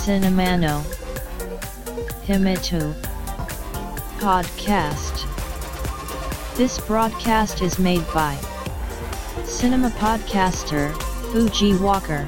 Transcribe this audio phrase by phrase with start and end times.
[0.00, 0.82] Cinemano
[2.26, 2.94] Himitu
[4.18, 5.26] Podcast
[6.56, 8.36] This broadcast is made by
[9.44, 10.92] Cinema Podcaster
[11.30, 12.26] Fuji Walker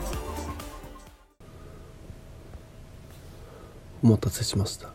[4.03, 4.91] お待たせしました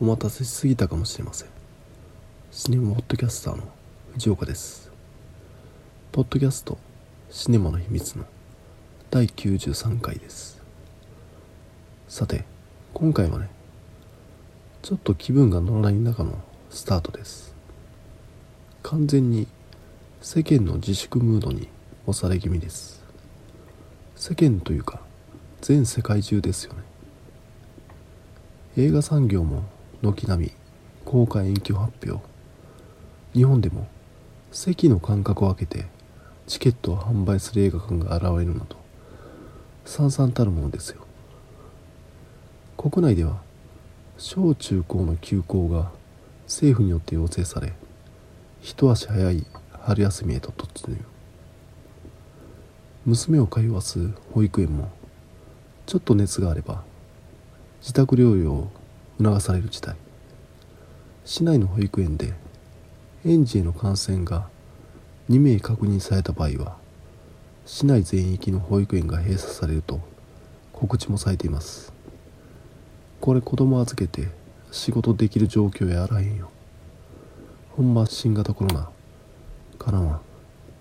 [0.00, 1.48] お待たせしすぎたかもしれません
[2.52, 3.64] シネマポッドキャスターの
[4.12, 4.87] 藤岡です
[6.10, 6.78] ポッドキャスト
[7.30, 8.24] シネマの秘密の
[9.10, 10.60] 第93回です。
[12.08, 12.44] さて
[12.94, 13.50] 今回はね
[14.80, 17.54] ちょっと気分が乗らない中のスタートです。
[18.82, 19.46] 完全に
[20.22, 21.68] 世間の自粛ムードに
[22.06, 23.04] 押され気味です。
[24.16, 25.00] 世間というか
[25.60, 26.80] 全世界中ですよね。
[28.78, 29.62] 映画産業も
[30.02, 30.52] 軒並み
[31.04, 32.26] 公開延期発表。
[33.34, 33.86] 日本でも
[34.50, 35.86] 席の間隔を空けて
[36.48, 38.76] チケットを販売する映画館が現れるなど
[39.84, 41.02] さ々たるものですよ。
[42.78, 43.42] 国内では
[44.16, 45.90] 小中高の休校が
[46.46, 47.74] 政府によって要請され
[48.62, 50.96] 一足早い春休みへと突入。
[53.04, 54.90] 娘を通わす保育園も
[55.84, 56.82] ちょっと熱があれば
[57.82, 58.72] 自宅療養を
[59.18, 59.96] 促される事態。
[61.26, 62.32] 市内の保育園で
[63.26, 64.48] 園児への感染が
[65.28, 66.76] 2名確認された場合は
[67.66, 70.00] 市内全域の保育園が閉鎖されると
[70.72, 71.92] 告知もされています。
[73.20, 74.28] これ子供預けて
[74.70, 76.50] 仕事できる状況やあらへんよ。
[77.76, 78.88] ほんま新型コロナ
[79.78, 80.20] からは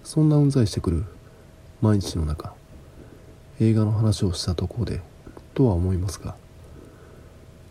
[0.04, 1.04] そんなうんざりしてくる
[1.82, 2.54] 毎日の中
[3.60, 5.02] 映画の話をしたところで
[5.54, 6.36] とは思いますが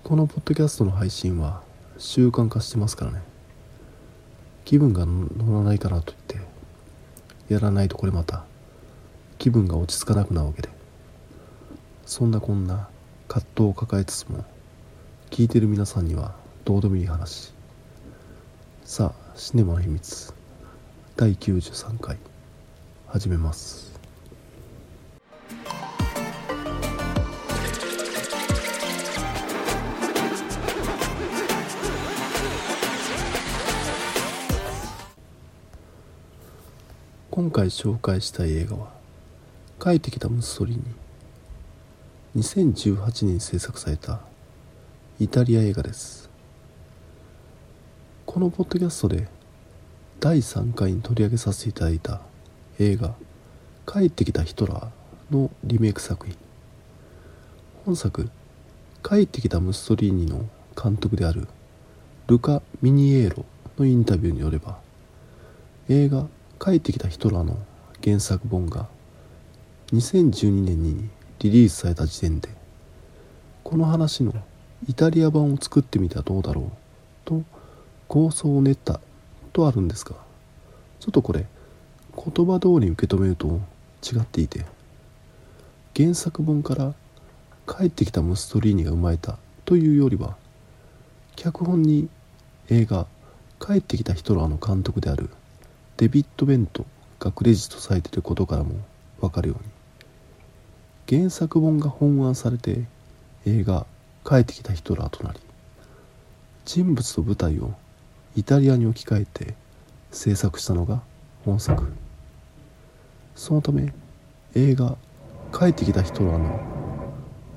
[0.04, 1.62] このポッドキャストの配信は
[1.98, 3.22] 習慣化してますからね。
[4.66, 6.45] 気分が乗らないかなと言って
[7.48, 8.44] やらないとこれまた。
[9.38, 10.68] 気分が落ち着かなくなるわけで。
[12.04, 12.88] そんなこんな
[13.28, 14.44] 葛藤を抱えつつも
[15.30, 17.52] 聞いてる皆さんにはどうでもいい話。
[18.84, 20.32] さあシネマの秘密。
[21.16, 22.18] 第93回。
[23.08, 23.95] 始めます。
[37.36, 38.94] 今回紹介したい映画は
[39.78, 40.82] 「帰ってきたムッソリーニ」
[42.42, 44.22] 2018年制作された
[45.20, 46.30] イタリア映画です。
[48.24, 49.28] このポッドキャストで
[50.18, 52.22] 第3回に取り上げさせていただいた
[52.78, 53.14] 映画
[53.86, 54.88] 「帰ってきたヒトラー」
[55.30, 56.34] のリメイク作品。
[57.84, 58.30] 本作
[59.06, 61.48] 「帰ってきたムッソリーニ」の監督である
[62.28, 63.44] ルカ・ミニエーロ
[63.76, 64.78] のインタビューによれば
[65.90, 66.26] 映画
[66.58, 67.58] 帰ってきたヒトラーの
[68.02, 68.88] 原作本が
[69.92, 71.08] 2012年に
[71.40, 72.48] リリースされた時点で
[73.62, 74.32] この話の
[74.88, 76.70] イタリア版を作ってみてはどうだろう
[77.24, 77.42] と
[78.08, 79.00] 構想を練った
[79.52, 80.16] とあるんですが
[81.00, 81.46] ちょっとこれ
[82.14, 83.60] 言葉通り受け止めると
[84.02, 84.64] 違っていて
[85.94, 86.94] 原作本から
[87.66, 90.36] 帰ってきたムストリーニが生まれたというよりは
[91.34, 92.08] 脚本に
[92.70, 93.06] 映画
[93.60, 95.28] 「帰ってきたヒトラー」の監督である
[95.96, 96.84] デビッド・ベント
[97.18, 98.74] がクレジットされてることからも
[99.20, 102.84] 分かるように原作本が本案されて
[103.46, 103.86] 映画
[104.26, 105.40] 「帰ってきたヒトラー」となり
[106.64, 107.74] 人物と舞台を
[108.34, 109.54] イタリアに置き換えて
[110.10, 111.02] 制作したのが
[111.44, 111.92] 本作。
[113.34, 113.92] そのため
[114.54, 114.96] 映画
[115.56, 116.60] 「帰ってきたヒトラー」の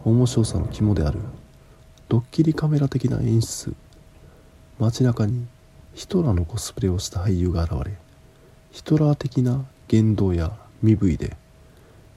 [0.06, 1.20] 面白さの肝である
[2.08, 3.74] ドッキリカメラ的な演出
[4.80, 5.48] 街中に
[5.94, 7.98] ヒトラーのコスプレをした俳優が現れ
[8.72, 10.52] ヒトラー的な言動や
[10.84, 11.36] 身振りで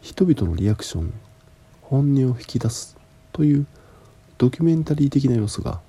[0.03, 1.13] 人々のリアクション
[1.81, 2.97] 本音を引き出す
[3.33, 3.67] という
[4.37, 5.81] ドキュメンタリー的な要素が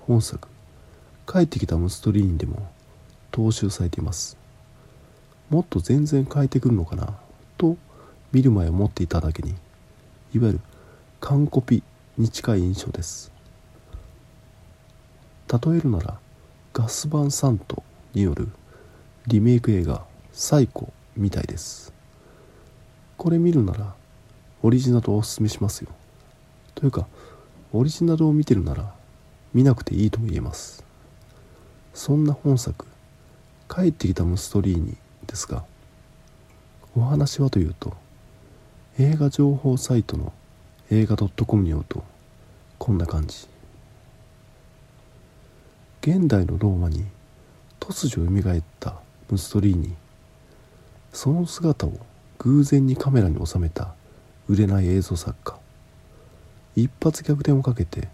[0.00, 0.48] 本作
[1.30, 2.68] 「帰ってきたムストリーン」でも
[3.30, 4.36] 踏襲されています。
[5.48, 7.14] もっと全然変えてくるのかな
[7.58, 7.76] と
[8.32, 9.54] 見る前思っていただけに
[10.32, 10.60] いわゆる
[11.20, 11.82] 完コピ
[12.16, 13.32] に近い印象です。
[15.48, 16.18] 例えるなら
[16.72, 17.82] ガスバンサント
[18.14, 18.48] による
[19.30, 20.04] リメイク映画
[20.34, 21.92] 「サイコ」みたいです。
[23.16, 23.94] これ見るなら
[24.60, 25.90] オリジナルをおすすめしますよ。
[26.74, 27.06] というか
[27.72, 28.92] オリジナルを見てるなら
[29.54, 30.82] 見なくていいとも言えます。
[31.94, 32.86] そんな本作
[33.72, 34.96] 「帰ってきたムストリーニ」
[35.28, 35.64] ですが
[36.96, 37.94] お話はというと
[38.98, 40.32] 映画情報サイトの
[40.90, 42.02] 映画 .com によると
[42.78, 43.46] こんな感じ。
[46.00, 47.04] 現代のローマに
[47.78, 49.00] 突如蘇った
[49.30, 49.94] ムストリーニ。
[51.12, 51.92] その姿を
[52.38, 53.94] 偶然にカメラに収めた
[54.48, 55.58] 売れない映像作家。
[56.76, 58.08] 一発逆転をかけて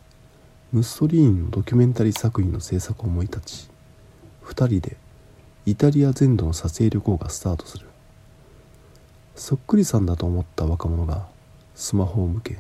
[0.73, 3.71] ムッソリーニのドキュメンタリー作品の制作を思い立ち
[4.45, 4.97] 2人で
[5.65, 7.87] イタリア全土の撮影旅行がスタートする。
[9.35, 11.27] そっくりさんだと思った若者が
[11.75, 12.59] スマホを向け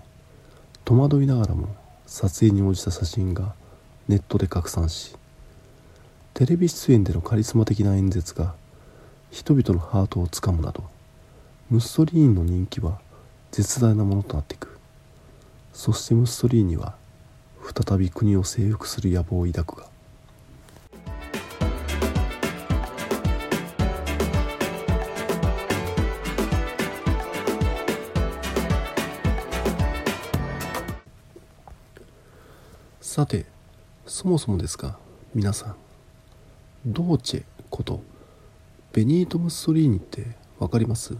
[0.84, 1.74] 戸惑いながらも
[2.06, 3.54] 撮影に応じた写真が
[4.08, 5.16] ネットで拡散し
[6.36, 8.54] テレビ出演でのカリスマ的な演説が
[9.30, 10.84] 人々のハートをつかむなど
[11.70, 13.00] ムッソリーニの人気は
[13.52, 14.78] 絶大なものとなっていく。
[15.72, 16.94] そしてムッソリーニは
[17.88, 19.86] 再び国を征服する野望を抱くが。
[33.00, 33.46] さて
[34.04, 34.98] そもそもですが
[35.34, 35.85] 皆さん
[36.88, 38.00] ドーチェこと
[38.92, 40.24] ベニート・ムッソリーニって
[40.60, 41.16] 分かります？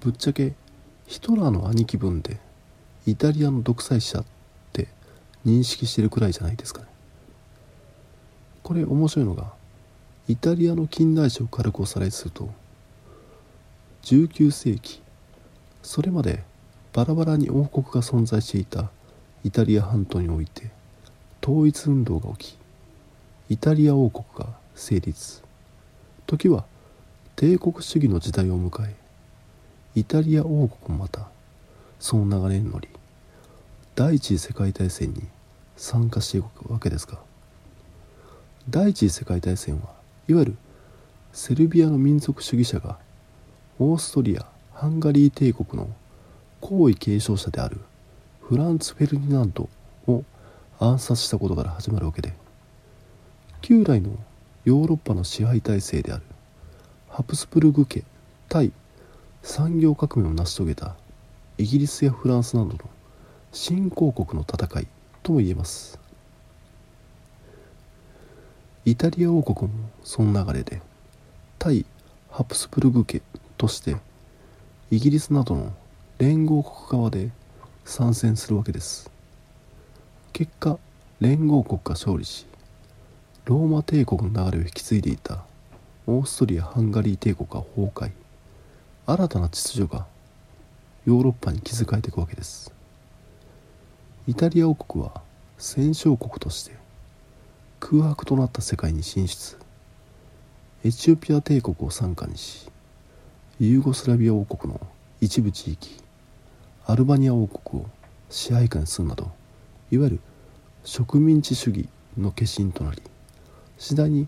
[0.00, 0.54] ぶっちゃけ
[1.06, 2.40] ヒトラーの兄貴分で
[3.06, 4.24] イタリアの独裁者っ
[4.72, 4.88] て
[5.44, 6.88] 認識してるくらいじゃないですかね。
[8.64, 9.52] これ面白いのが
[10.26, 12.50] イタリアの近代史を軽くおさらいすると
[14.02, 15.00] 19世紀
[15.80, 16.42] それまで
[16.92, 18.90] バラバラに王国が存在していた
[19.44, 20.72] イタリア半島において
[21.40, 22.58] 統一運動が起き
[23.48, 25.46] イタリア王国が成立。
[26.26, 26.64] 時は
[27.36, 28.96] 帝国主義の時代を迎え
[29.94, 31.28] イタリア王国もまた
[32.00, 32.88] その流れに乗り
[33.94, 35.22] 第一次世界大戦に
[35.76, 37.18] 参加していくわけですが
[38.68, 39.90] 第一次世界大戦は
[40.28, 40.56] いわゆる
[41.32, 42.98] セルビアの民族主義者が
[43.78, 45.88] オーストリア・ハンガリー帝国の
[46.60, 47.78] 皇位継承者である
[48.40, 49.68] フランツ・フェルディナンド
[50.08, 50.24] を
[50.80, 52.32] 暗殺したことから始まるわけで
[53.62, 54.10] 旧来の
[54.64, 56.22] ヨーロッパの支配体制である。
[57.08, 58.04] ハプスブルグ家
[58.48, 58.72] 対
[59.42, 60.96] 産業革命を成し遂げた
[61.58, 62.78] イギリスやフランスなどの
[63.52, 64.86] 新興国の戦い
[65.22, 65.98] とも言えます。
[68.84, 70.80] イタリア王国もその流れで
[71.58, 71.84] 対
[72.30, 73.22] ハプスブルグ家
[73.56, 73.96] として
[74.90, 75.72] イギリスなどの
[76.18, 77.30] 連合国側で
[77.84, 79.10] 参戦するわけです。
[80.32, 80.78] 結果
[81.20, 82.46] 連合国が勝利し
[83.46, 85.44] ローマ帝国の流れを引き継いでいた
[86.08, 88.10] オーストリア・ハンガリー帝国が崩壊。
[89.06, 90.04] 新たな秩序が
[91.06, 92.74] ヨーロッパに築かれていくわけです。
[94.26, 95.22] イタリア王国は
[95.58, 96.72] 戦勝国として
[97.78, 99.56] 空白となった世界に進出。
[100.82, 102.68] エチオピア帝国を傘下にし
[103.60, 104.80] ユーゴスラビア王国の
[105.20, 106.02] 一部地域
[106.84, 107.86] アルバニア王国を
[108.28, 109.30] 支配下にするなど
[109.92, 110.20] いわゆる
[110.82, 111.88] 植民地主義
[112.18, 113.00] の化身となり
[113.78, 114.26] 次第に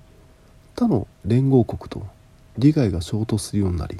[0.74, 2.06] 他の連合国と
[2.58, 3.98] 利害が衝突するようになり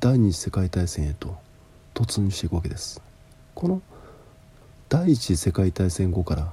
[0.00, 1.36] 第二次世界大戦へと
[1.94, 3.02] 突入していくわけです。
[3.54, 3.82] この
[4.88, 6.52] 第一次世界大戦後から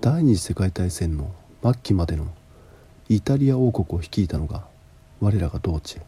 [0.00, 1.32] 第二次世界大戦の
[1.62, 2.26] 末期までの
[3.08, 4.66] イタリア王国を率いたのが
[5.20, 6.02] 我らがドーチェ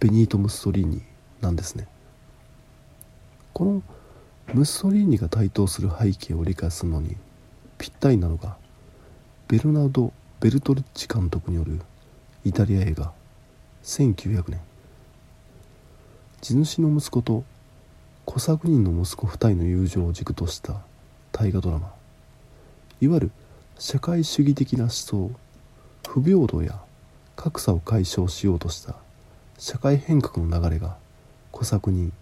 [0.00, 1.02] ベニート・ムッソリーニ
[1.40, 1.86] なんですね。
[3.52, 3.82] この
[4.52, 7.16] ムッソリーニが台頭する背景を理解するのに
[7.78, 8.56] ぴったりなのが
[9.46, 10.10] ベルナード・
[10.40, 11.78] ベルトルッチ監督による
[12.46, 13.12] イタリア映画
[13.82, 14.60] 1900年。
[16.40, 17.44] 地主の息子と
[18.24, 20.80] 小作人の息子2人の友情を軸とした
[21.30, 21.92] 大河ドラマ。
[23.02, 23.30] いわゆる
[23.78, 25.30] 社会主義的な思想
[26.08, 26.80] 不平等や
[27.36, 28.96] 格差を解消しようとした
[29.58, 30.96] 社会変革の流れが
[31.52, 32.14] 小作人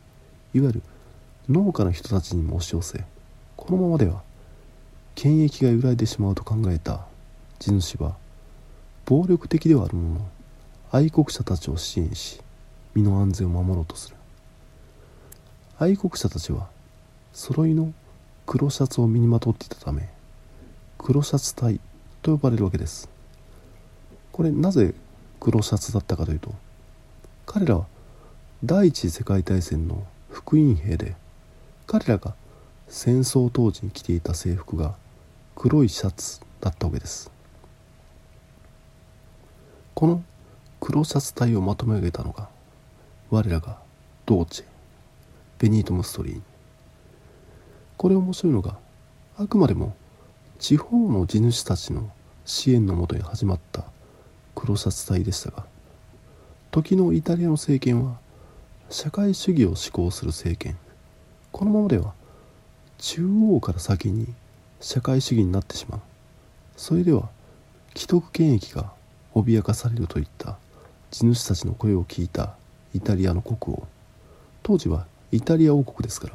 [0.54, 0.82] いわゆる
[1.49, 3.04] 農家の人たちにも押し寄せ
[3.56, 4.23] このままでは
[5.14, 7.06] 権益が揺らいでしまうと考えた
[7.62, 8.16] 地主は
[9.04, 10.28] 暴力的ではあるものの
[10.90, 12.40] 愛国者たちを支援し
[12.92, 14.16] 身の安全を守ろうとする。
[15.78, 16.66] 愛国者たちは
[17.33, 17.92] 揃いの
[18.47, 20.09] 黒シャツを身にまとっていたため
[20.99, 21.78] 黒シャツ隊
[22.21, 23.09] と呼ばれるわけです。
[24.33, 24.92] これなぜ
[25.38, 26.52] 黒シャツだったかというと
[27.47, 27.87] 彼らは
[28.64, 31.14] 第一次世界大戦の福音兵で
[31.87, 32.35] 彼らが
[32.88, 34.97] 戦争当時に着ていた制服が
[35.54, 37.31] 黒いシャツだったわけです。
[39.94, 40.22] この
[40.80, 42.49] 黒シャツ隊をまとめ上げたのが
[43.30, 43.78] 我らが
[44.26, 44.64] ドーチェ
[45.58, 46.42] ベニート・ムストリーニ。
[47.96, 48.76] これ面白いのが
[49.38, 49.94] あくまでも
[50.58, 52.11] 地方の地主たちの
[52.44, 53.84] 支援のもとに始まった
[54.54, 55.64] 黒シャツ隊でしたが
[56.72, 58.16] 時のイタリアの政権は
[58.90, 60.76] 社会主義を施行する政権。
[61.50, 62.14] このままでは
[62.99, 64.26] 中央から先に
[64.80, 66.00] 社会主義になってしまう。
[66.76, 67.28] それでは
[67.94, 68.92] 既得権益が
[69.34, 70.56] 脅かされるといった。
[71.10, 72.54] 地主たちの声を聞いた。
[72.94, 73.86] イタリアの国王。
[74.62, 76.34] 当時はイタリア王国ですから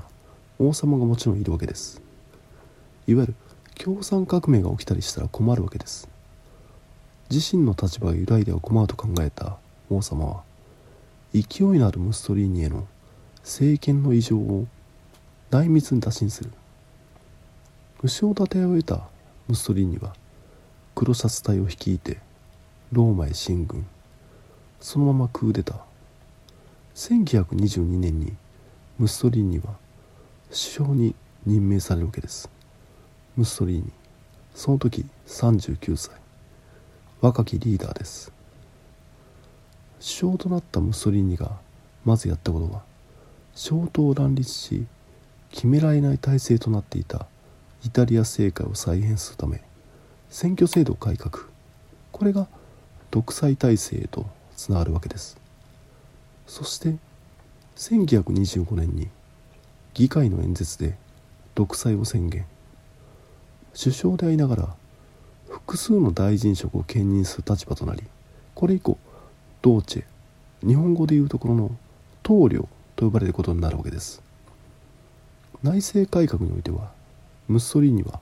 [0.59, 2.01] 王様がもちろんいるわけです。
[3.05, 3.35] いわゆる
[3.75, 6.09] 共産革命が起きたりしたら困るわけです。
[7.29, 9.57] 自身の立場が揺らいでは困ると考えた。
[9.89, 10.43] 王様は
[11.33, 12.87] 勢いのあるムッソリーニへの
[13.43, 14.65] 政権の異常を
[15.51, 16.51] 内密に打診する。
[18.01, 18.95] 後ろ盾を得た
[19.47, 20.15] ムッソリーニは
[20.95, 22.17] 黒シャツ隊を率いて
[22.93, 23.85] ローマへ進軍。
[24.79, 25.77] そのままクーデター。
[26.95, 28.33] 1922年に
[28.97, 29.75] ムッソリーニは
[30.47, 31.13] 首相に
[31.45, 32.49] 任命されるわけです。
[33.35, 33.91] ムッソリーニ
[34.55, 36.15] その時39歳。
[37.19, 38.31] 若きリーダーです。
[39.99, 41.57] 首相となったムッソリーニが
[42.05, 42.83] まずやったことは
[43.53, 44.85] 消灯を乱立し
[45.51, 47.25] 決められない体制となっていた
[47.83, 49.61] イタリア政界を再編するため
[50.29, 51.45] 選挙制度改革。
[52.13, 52.47] これが
[53.11, 55.37] 独裁体制へとつながるわけです。
[56.45, 56.95] そして
[57.75, 59.07] 1925年に
[59.93, 60.95] 議会の演説で
[61.55, 62.45] 独裁を宣言。
[63.79, 64.75] 首相でありながら
[65.49, 68.03] 複数の大臣職を兼任する立場となり
[68.55, 68.97] これ以降
[69.61, 71.71] ドーチェ日本語でいうところの
[72.23, 74.23] 棟梁と呼ばれることになるわけです。
[75.63, 76.91] 内政改革においては
[77.47, 78.19] ムッソリーニは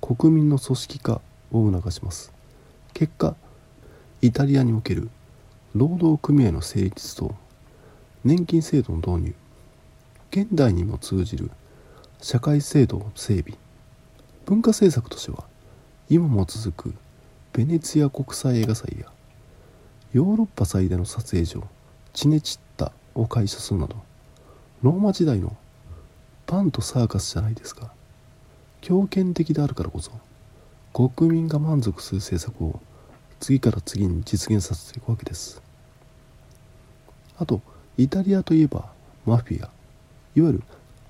[0.00, 1.20] 国民の組織化
[1.52, 2.32] を促します。
[2.94, 3.36] 結果
[4.26, 5.08] イタリアにおける
[5.72, 7.36] 労働組合の成立と
[8.24, 9.34] 年金制度の導入
[10.32, 11.48] 現代にも通じる
[12.20, 13.56] 社会制度整備
[14.44, 15.44] 文化政策としては
[16.08, 16.94] 今も続く
[17.52, 19.06] ベネツィア国際映画祭や
[20.12, 21.62] ヨーロッパ最大の撮影所
[22.12, 23.94] チネチッタを開所するなど
[24.82, 25.56] ローマ時代の
[26.46, 27.92] パンとサーカスじゃないですか
[28.80, 30.10] 強権的であるからこそ
[30.92, 32.80] 国民が満足する政策を
[33.40, 35.62] 次から次に実現させていくわけです。
[37.38, 37.60] あと
[37.96, 38.90] イタリアといえば
[39.24, 39.70] マフィア。
[40.34, 40.62] いわゆる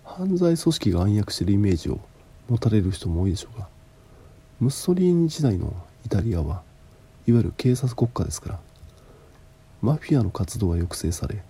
[0.04, 1.98] 犯罪組織が暗躍しているイメージを
[2.48, 3.66] 持たれる人も多いでしょうが
[4.60, 5.74] ムッソリーニ時代の
[6.06, 6.62] イタリアは
[7.26, 8.60] いわゆる警察国家ですから
[9.82, 11.42] マフィアの活動は抑制され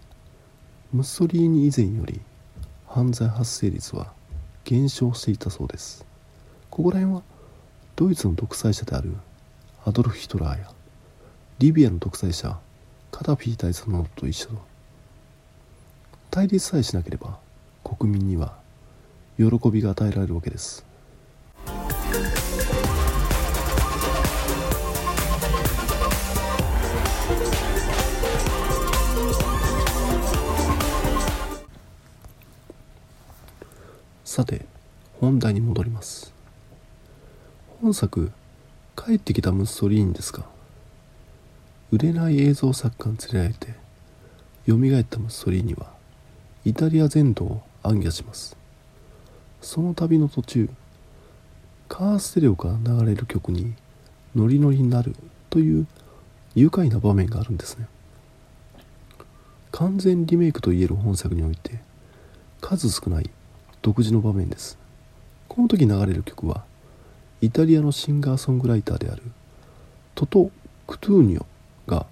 [0.93, 2.21] ムッソリーニ以前より
[2.87, 4.13] 犯罪発生率は
[4.65, 6.05] 減少していたそうです。
[6.71, 7.23] ここら辺は
[7.95, 9.15] ドイツの独裁者である
[9.89, 10.71] アドルフ・ヒトラーや
[11.61, 12.59] リビアの独裁者
[13.13, 14.49] カダフィ大佐などと一緒
[16.29, 17.39] 対立さえしなければ
[17.85, 18.59] 国民には
[19.39, 20.85] 喜びが与えられるわけです。
[34.25, 34.67] さて
[35.21, 36.35] 本題に戻ります。
[37.81, 38.33] 本作
[38.97, 40.45] 「帰ってきたムッソリーニ」ですが
[41.93, 43.75] 売れない映像作家に連れられて
[44.67, 45.93] 蘇ったムッソリーニは
[46.65, 48.57] イタリア全土を暗夜します。
[49.63, 50.69] その旅の途中
[51.89, 53.75] カーステレオから流れる曲に
[54.35, 55.15] ノリノリになる
[55.51, 55.87] という
[56.55, 57.87] 愉快な場面があるんですね。
[59.71, 61.81] 完全リメイクといえる本作において
[62.61, 63.31] 数少ない
[63.83, 64.79] 独自の場面です。
[65.49, 66.65] この時流れる曲は
[67.41, 69.23] イタリアのシンガーソングライターである
[70.15, 70.51] トト・
[70.87, 71.45] クトゥーニョ
[71.87, 72.07] が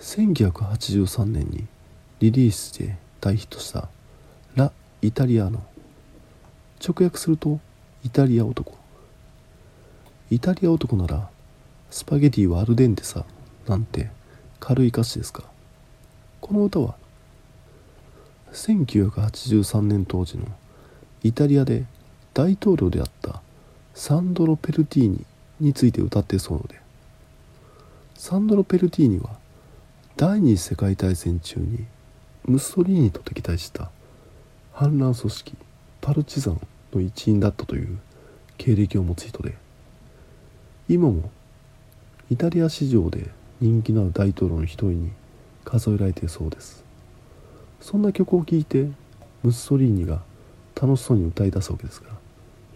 [0.00, 1.66] 1983年に
[2.20, 3.88] リリースして大ヒットした
[4.54, 4.72] 「ラ・
[5.02, 5.62] イタリアーノ」
[6.86, 7.60] 直訳すると
[8.04, 8.78] イタリア男。
[10.30, 11.28] イタリア男なら
[11.90, 13.24] スパゲティはアルデンテさ
[13.66, 14.10] なんて
[14.60, 15.44] 軽い歌詞ですか？
[16.40, 16.94] この歌は
[18.52, 20.46] 1983年当時の
[21.22, 21.84] イタリアで
[22.32, 23.42] 大統領であった
[24.02, 25.26] サンドロ・ペルティーニ
[25.60, 26.80] について歌ってそうので。
[28.14, 29.28] サンドロ・ペルティーニは
[30.16, 31.84] 第二次世界大戦中に
[32.46, 33.90] ムッソリーニと敵対した
[34.72, 35.54] 反乱組織
[36.00, 37.98] パルチザンの一員だったという
[38.56, 39.54] 経歴を持つ人で
[40.88, 41.30] 今も
[42.30, 43.28] イタリア史上で
[43.60, 45.10] 人気のある大統領の一人に
[45.66, 46.82] 数えられているそうです。
[47.82, 48.84] そんな曲を聴いて
[49.42, 50.22] ムッソリーニが
[50.74, 52.14] 楽しそうに歌い出すわけですから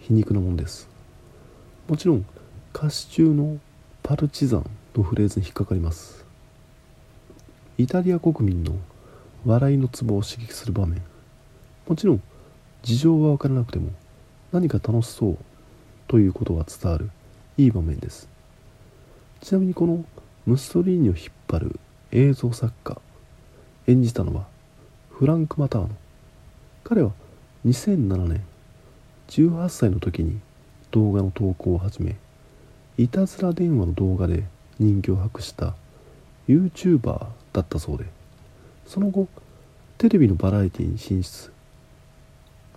[0.01, 0.93] 皮肉なもんです。
[1.87, 2.25] もちろん
[2.73, 3.59] 歌詞中の
[4.01, 4.65] パルチザン
[4.95, 6.25] のフレーズに引っかかります。
[7.77, 8.75] イタリア国民の
[9.45, 11.03] 笑いのツボを刺激する場面。
[11.87, 12.23] もちろん
[12.81, 13.91] 事情は分からなくても
[14.51, 15.37] 何か楽しそう
[16.07, 17.11] ということが伝わる
[17.55, 18.27] いい場面です。
[19.41, 20.03] ちなみにこの
[20.47, 21.79] ムッソリーニを引っ張る
[22.11, 22.99] 映像作家
[23.85, 24.47] 演じたのは
[25.11, 25.89] フランク・マターノ。
[26.83, 27.11] 彼は
[27.63, 28.43] 2007年
[29.27, 30.39] 18歳の時に
[30.95, 32.15] 動画の投稿を始め
[32.97, 34.45] いたずら電話の動画で
[34.79, 35.75] 人気を博した
[36.47, 38.05] YouTuber だったそうで
[38.87, 39.27] その後
[39.97, 41.51] テレビのバラエティに進出。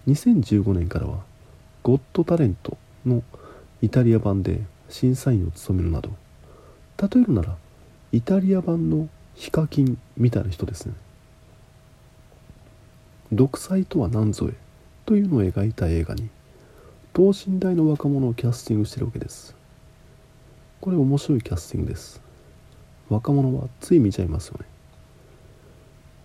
[0.09, 1.19] 2015年からは
[1.85, 3.23] 「ゴッドタレント」の
[3.83, 6.11] イタリア版で審査員を務めるなど
[7.01, 7.57] 例えるなら
[8.11, 10.95] イタリア版のヒカキンみたいな人ですね。
[13.33, 14.55] 独裁とは何ぞえ
[15.07, 16.31] というのを描いた映画に
[17.19, 19.53] 等身大の若者をキャスティングしてるわけです。
[20.81, 22.23] これ面白いキャスティングです。
[23.09, 24.67] 若者はつい見ちゃいますよね。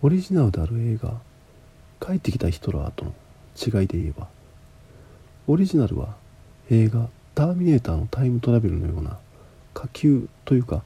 [0.02, 1.20] オリジナルである映画
[1.98, 3.12] 「帰ってきたヒトラー」との
[3.56, 4.28] 違いで言えば
[5.48, 6.14] オリジナルは
[6.70, 9.18] 映画「ターミネーター」のタイムトラベルのような
[9.72, 10.84] 火球というか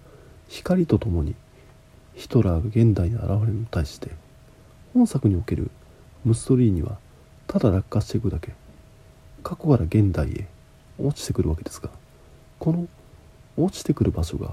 [0.49, 1.35] 光とともに
[2.15, 4.13] ヒトラーが現代に現れるのに対して
[4.95, 5.71] 本作における
[6.25, 6.97] ムッソリーニは
[7.47, 8.55] ただ落下していくだけ。
[9.49, 10.47] 過去から現代へ
[10.99, 11.89] 落ちてくるわけですが
[12.59, 12.87] この
[13.57, 14.53] 落ちてくる場所が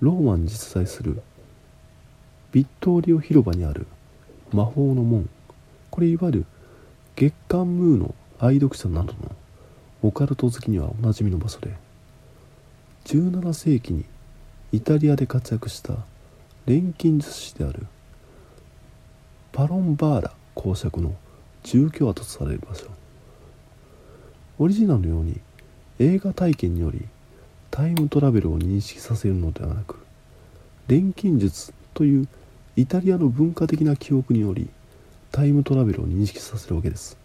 [0.00, 1.20] ローマに実在する
[2.52, 3.88] ビットーリオ広場にある
[4.52, 5.28] 魔法の門。
[5.90, 6.46] これいわゆる
[7.16, 9.34] 月刊ムーの愛読者などの
[10.02, 11.74] オカルト好きにはおなじみの場所で
[13.06, 14.04] 17世紀に
[14.70, 15.96] イタリアで活躍した
[16.66, 17.86] 錬金術師である
[19.50, 21.12] パロンバーラ公爵の
[21.64, 23.01] 住居跡とされる場所。
[24.62, 25.40] オリジナルのように
[25.98, 27.04] 映画体験により
[27.72, 29.96] タイムトラベルを認識させるのではなく
[30.86, 32.28] 錬金術という
[32.76, 34.70] イタリアの文化的な記憶により
[35.32, 37.16] タイムトラベルを認識させるわけです。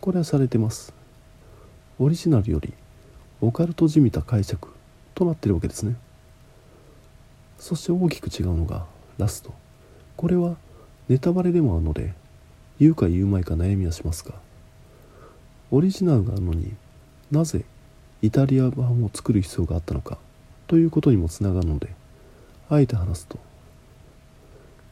[0.00, 0.94] これはされてます。
[1.98, 2.72] オリジナルより
[3.42, 4.70] オカルトじみた解釈
[5.14, 5.94] となってるわけですね。
[7.58, 8.86] そして大きく違うのが
[9.18, 9.52] ラスト。
[10.16, 10.56] これは
[11.10, 12.14] ネタバレでもあるので
[12.80, 14.36] 言うか言うまいか悩みはしますが
[15.72, 16.72] オリジナルがあるのに
[17.30, 17.64] なぜ
[18.20, 20.18] イタリア版を作る必要があったのか
[20.68, 21.88] ということにもつながるので
[22.68, 23.38] あえて話すと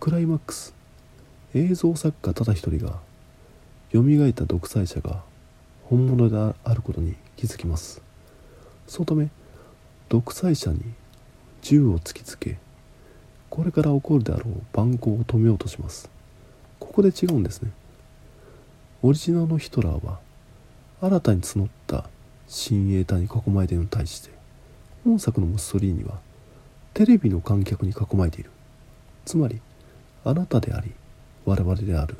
[0.00, 0.74] クライマックス
[1.54, 2.98] 映像作家ただ一人が
[3.92, 5.22] 蘇った独裁者が
[5.84, 8.00] 本物であることに気づきます。
[8.86, 9.28] そのため
[10.08, 10.80] 独裁者に
[11.62, 12.58] 銃を突きつけ
[13.48, 16.08] これから起こるであろう蛮行を止めようとします。
[16.78, 17.72] ここで違うんですね。
[19.02, 20.20] オリジナルのヒトラーは
[21.02, 22.04] 新たに募った
[22.46, 24.30] 親衛隊に囲まれているのに対して
[25.02, 26.18] 本作のムッソリーニは
[26.92, 28.50] テレビの観客に囲まれている。
[29.24, 29.60] つまり
[30.24, 30.92] あなたであり
[31.46, 32.16] 我々である。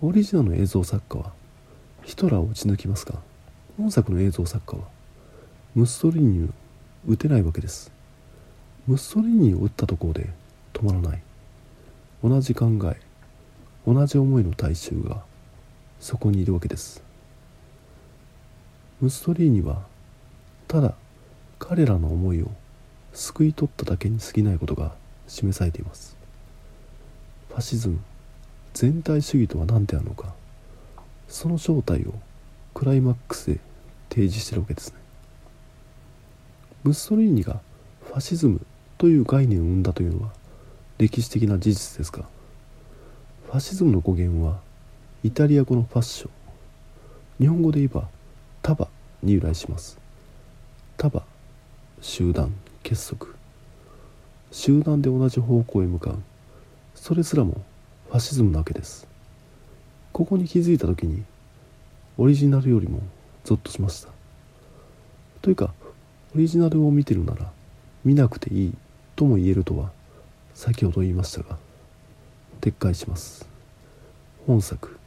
[0.00, 1.32] オリジナルの映像作家は
[2.02, 3.16] ヒトラーを撃ち抜きますが
[3.76, 4.88] 本作の映像作家は
[5.74, 6.48] ムッソリーニを
[7.06, 7.92] 撃てないわけです。
[8.86, 10.30] ムッソリーニを撃ったところで
[10.72, 11.22] 止まらない。
[12.24, 13.00] 同じ考え
[13.86, 15.22] 同じ思いの大衆が
[16.00, 17.07] そこにいるわけです。
[19.00, 19.82] ムッソリーニは
[20.66, 20.94] ただ
[21.58, 22.50] 彼らの思いを
[23.12, 24.92] 救い取っただけに過ぎないことが
[25.28, 26.16] 示されています。
[27.48, 28.00] ファシズム
[28.74, 30.34] 全体主義とは何であるのか。
[31.28, 32.14] その正体を
[32.74, 33.60] クライマックスで
[34.08, 34.98] 提示してるわけですね。
[36.84, 37.60] ムッソリーニが
[38.06, 38.60] ファシズム
[38.96, 40.32] という概念を生んだというのは
[40.98, 42.24] 歴史的な事実ですが
[43.46, 44.58] ファシズムの語源は
[45.22, 46.30] イタリア語のファッション。
[47.40, 48.08] 日本語で言えば
[48.68, 48.86] 束
[49.22, 49.96] に由来します。
[50.98, 51.22] 束
[52.02, 52.52] 集団
[52.82, 53.28] 結束。
[54.50, 56.18] 集団で同じ方向へ向かう。
[56.94, 57.62] それすらも
[58.10, 59.08] ファシズムなわけです。
[60.12, 61.24] ここに気づいた時に
[62.18, 63.00] オリジナルよりも
[63.42, 64.10] ゾッとしました。
[65.40, 65.72] というか
[66.34, 67.50] オリジナルを見てるなら
[68.04, 68.74] 見なくていい
[69.16, 69.92] とも言えるとは
[70.52, 71.56] 先ほど言いましたが
[72.60, 73.48] 撤回します。
[74.46, 74.98] 本作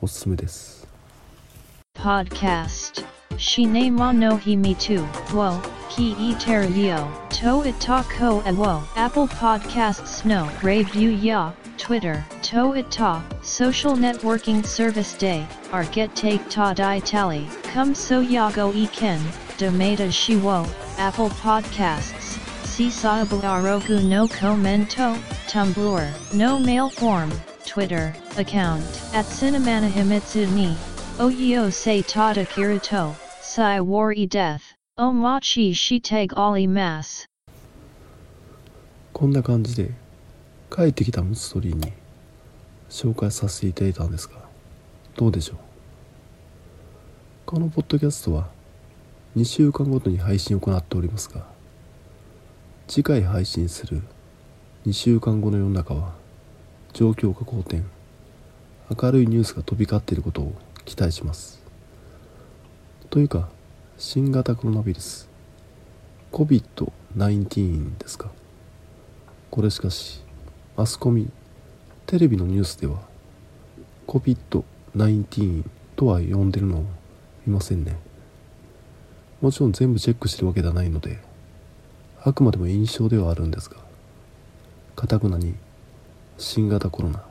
[0.00, 0.87] おすすめです。
[1.98, 3.04] Podcast.
[3.38, 5.04] Shine mo no hi me too.
[5.34, 6.36] Wo, ki e
[6.86, 7.12] yo.
[7.30, 8.84] To it ta ko wo.
[8.94, 10.48] Apple Podcasts no.
[10.62, 11.52] Review ya.
[11.76, 12.24] Twitter.
[12.42, 13.22] To.
[13.42, 15.44] Social networking service day.
[15.72, 17.48] Our get take ta di tally.
[17.64, 19.20] Come so ya go e ken.
[19.58, 20.66] Domata shi wo.
[20.98, 22.38] Apple Podcasts.
[22.62, 25.16] Sisabu arogu no commento.
[25.48, 26.32] Tumblr.
[26.32, 27.32] No mail form.
[27.66, 28.14] Twitter.
[28.36, 28.84] Account.
[29.14, 30.76] At Cinemana Himitsu ni.
[31.18, 34.62] Oyo se tata kiruto, sai wari death,
[34.96, 37.26] o machi shiteg ali mas.
[39.12, 39.90] こんな感じで
[40.70, 41.92] 帰ってきたムツトリーに
[42.88, 44.36] 紹介させていただいたんですが
[45.16, 45.56] どうでしょう？
[47.46, 48.46] このポッドキャストは
[49.36, 51.44] 2週間ごとに配信を行っておりますが
[52.86, 54.02] 次回配信する
[54.86, 56.14] 2週間後の世の中は
[56.92, 57.82] 状況が好転
[59.02, 60.54] 明るいニュースが飛び交っていることを
[60.88, 61.62] 期待します。
[63.10, 63.50] というか
[63.98, 65.28] 新型コロナウイルス。
[66.32, 68.30] COVID-19 ですか。
[69.50, 70.22] これしかし
[70.76, 71.30] マスコミ
[72.06, 73.00] テレビのニュースでは
[74.06, 76.84] COVID-19 とは呼んでるのを
[77.46, 77.96] 見ませんね。
[79.42, 81.18] もちろん全部チェックしてるわけではないので
[82.22, 83.76] あくまでも印象ではあるんですが
[84.96, 85.54] かたくなに
[86.38, 87.22] 新型コロナ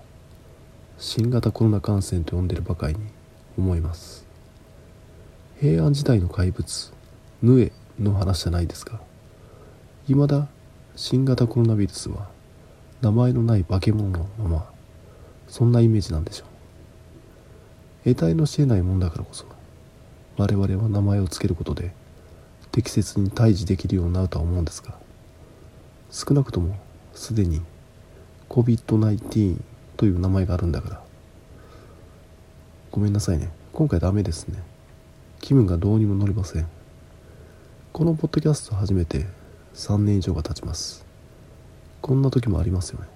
[0.98, 3.17] 新型コロナ感染と呼んでるばかりに
[3.58, 4.26] 思います。
[5.60, 6.94] 平安時代の怪物
[7.42, 9.00] ヌエの話じゃないですが
[10.06, 10.48] 未だ
[10.96, 12.30] 新型コロナウイルスは
[13.02, 14.70] 名前のない化け物のまま
[15.48, 16.48] そんなイメージなんでしょう。
[18.04, 19.46] 得体の知れないもんだからこそ
[20.38, 21.92] 我々は名前を付けることで
[22.72, 24.96] 適切に対峙できるようになるとは思うんですが
[26.12, 26.78] 少なくとも
[27.14, 27.62] すでに
[28.50, 29.58] COVID-19
[29.98, 31.07] という名前があるんだから
[32.98, 33.52] ごめんなさいね。
[33.74, 34.58] 今回ダメですね。
[35.40, 36.68] 気分がどうにも乗りません。
[37.94, 39.28] このポッドキャスト始めて
[39.76, 41.06] 3年以上が経ちます。
[42.02, 43.08] こんな時もありますよね。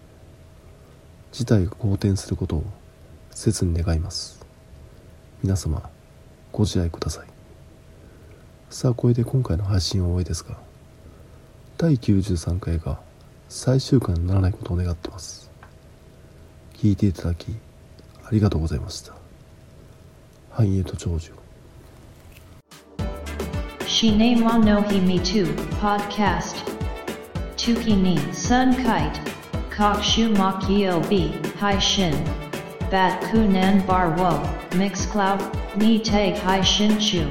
[1.31, 2.63] 事態が好転することを
[3.31, 4.45] 切に願います。
[5.41, 5.89] 皆様
[6.51, 7.27] ご自愛ください。
[8.69, 10.59] さあこれで今回の配信は終わりですが
[11.79, 12.99] 第93回が
[13.49, 15.49] 最終回にならないことを願ってます。
[16.75, 17.47] 聞いていただき
[18.23, 19.20] ありがとうございました。
[20.50, 21.32] 繁栄と長寿
[23.86, 25.46] Shine mo no hi me too,
[25.80, 26.56] podcast.
[27.56, 29.18] Tuki ni sun kite.
[29.70, 32.12] Kokshu makio b, hi shin.
[32.90, 34.42] Bat kunan bar wo,
[34.76, 35.40] mix cloud,
[35.76, 37.30] ni tag hi shin chu.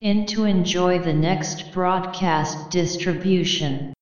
[0.00, 3.92] In to enjoy the next broadcast distribution.